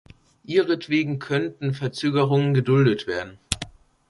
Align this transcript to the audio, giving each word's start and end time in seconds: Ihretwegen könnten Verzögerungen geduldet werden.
Ihretwegen 0.45 1.19
könnten 1.19 1.75
Verzögerungen 1.75 2.55
geduldet 2.55 3.05
werden. 3.05 3.37